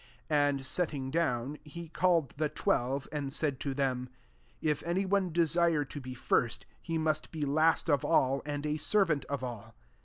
[0.29, 4.09] 35 And setting down, he called the twelve, and said to them,"
[4.63, 8.77] If any one desire to be first, he must be last of all, and a
[8.77, 9.75] servant of all."